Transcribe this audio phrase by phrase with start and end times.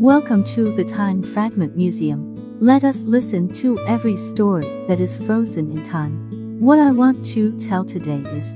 [0.00, 2.60] Welcome to the Time Fragment Museum.
[2.60, 6.60] Let us listen to every story that is frozen in time.
[6.60, 8.52] What I want to tell today is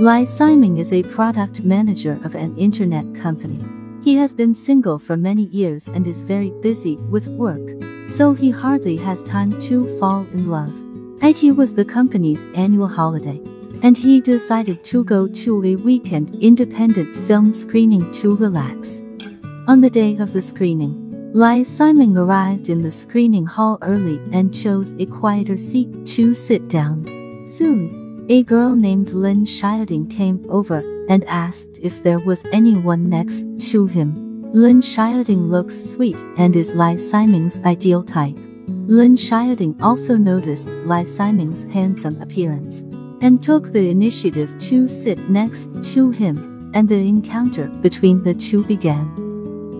[0.00, 3.60] Lai Siming is a product manager of an internet company.
[4.02, 8.50] He has been single for many years and is very busy with work, so he
[8.50, 10.72] hardly has time to fall in love.
[11.22, 13.38] IT was the company's annual holiday,
[13.82, 19.01] and he decided to go to a weekend independent film screening to relax.
[19.68, 24.52] On the day of the screening, Lai Siming arrived in the screening hall early and
[24.52, 27.06] chose a quieter seat to sit down.
[27.46, 33.46] Soon, a girl named Lin Xiaoding came over and asked if there was anyone next
[33.70, 34.42] to him.
[34.52, 38.36] Lin Xiaoding looks sweet and is Lai Siming's ideal type.
[38.66, 42.80] Lin Xiaoding also noticed Lai Siming's handsome appearance
[43.20, 48.64] and took the initiative to sit next to him, and the encounter between the two
[48.64, 49.31] began.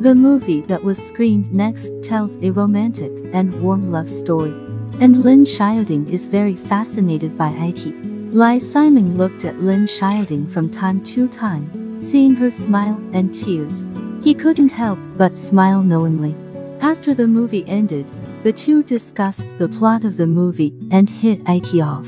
[0.00, 4.52] The movie that was screened next tells a romantic and warm love story,
[5.00, 7.86] and Lin Xiaoding is very fascinated by IT.
[8.34, 13.86] Lai Siming looked at Lin Xiaoding from time to time, seeing her smile and tears.
[14.22, 16.36] He couldn't help but smile knowingly.
[16.80, 18.06] After the movie ended,
[18.42, 22.06] the two discussed the plot of the movie and hit IT off.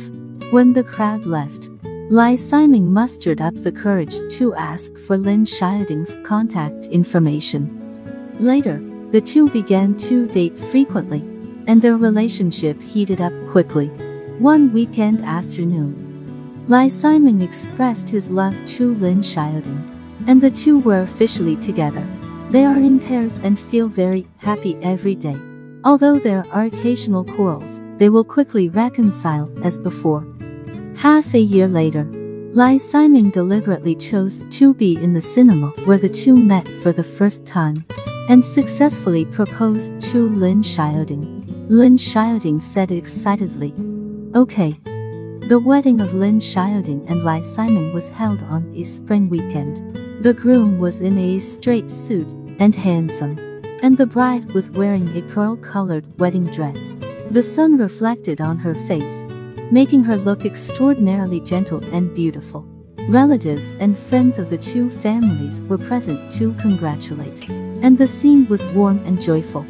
[0.52, 1.70] When the crowd left,
[2.10, 7.77] Lai Siming mustered up the courage to ask for Lin Xiaoding's contact information.
[8.38, 11.24] Later, the two began to date frequently,
[11.66, 13.88] and their relationship heated up quickly.
[14.38, 19.82] One weekend afternoon, Lai Siming expressed his love to Lin Xiaoding,
[20.28, 22.06] and the two were officially together.
[22.50, 25.36] They are in pairs and feel very happy every day.
[25.82, 30.24] Although there are occasional quarrels, they will quickly reconcile as before.
[30.96, 32.04] Half a year later,
[32.52, 37.04] Lai Siming deliberately chose to be in the cinema where the two met for the
[37.04, 37.84] first time
[38.28, 41.44] and successfully proposed to Lin Xiaoding.
[41.68, 43.74] Lin Xiaoding said excitedly,
[44.34, 44.78] Okay.
[45.48, 50.22] The wedding of Lin Xiaoding and Lai Siming was held on a spring weekend.
[50.22, 53.38] The groom was in a straight suit and handsome,
[53.82, 56.94] and the bride was wearing a pearl-colored wedding dress.
[57.30, 59.24] The sun reflected on her face,
[59.70, 62.66] making her look extraordinarily gentle and beautiful.
[63.08, 67.48] Relatives and friends of the two families were present to congratulate,
[67.82, 69.66] and the scene was warm and joyful.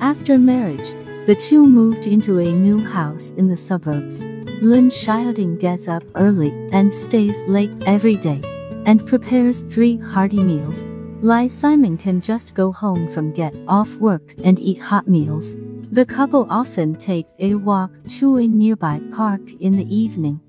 [0.00, 0.94] After marriage,
[1.26, 4.22] the two moved into a new house in the suburbs.
[4.62, 8.40] Lin Xiaoding gets up early and stays late every day,
[8.84, 10.82] and prepares three hearty meals.
[11.22, 15.54] Lai Siming can just go home from get off work and eat hot meals.
[15.92, 17.90] The couple often take a walk
[18.20, 20.40] to a nearby park in the evening,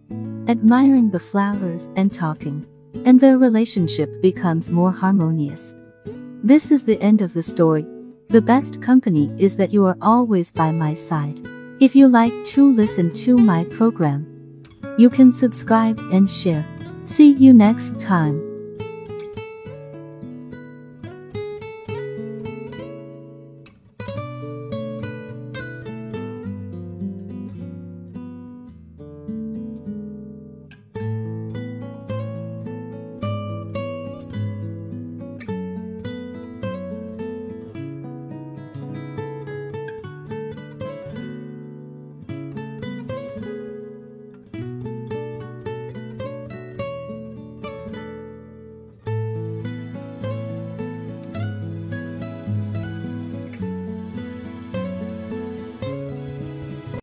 [0.48, 2.66] admiring the flowers and talking,
[3.06, 5.74] and their relationship becomes more harmonious.
[6.44, 7.86] This is the end of the story.
[8.30, 11.40] The best company is that you are always by my side.
[11.80, 14.26] If you like to listen to my program,
[14.98, 16.66] you can subscribe and share.
[17.06, 18.51] See you next time.